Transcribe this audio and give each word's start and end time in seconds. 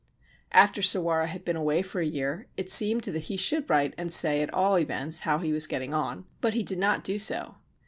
After 0.51 0.81
Sawara 0.81 1.27
had 1.27 1.45
been 1.45 1.55
away 1.55 1.83
for 1.83 2.01
a 2.01 2.05
year, 2.07 2.47
it 2.57 2.71
seemed 2.71 3.03
that 3.03 3.19
he 3.25 3.37
should 3.37 3.69
write 3.69 3.93
and 3.99 4.11
say 4.11 4.41
at 4.41 4.51
all 4.51 4.79
events 4.79 5.19
how 5.29 5.37
he 5.37 5.53
was 5.53 5.67
getting 5.67 5.93
on; 5.93 6.25
but 6.41 6.55
he 6.55 6.63
did 6.63 6.79
not 6.79 7.03
do 7.03 7.19
so. 7.19 7.57